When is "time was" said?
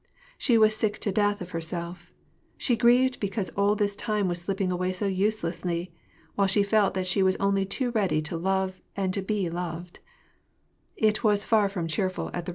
3.95-4.41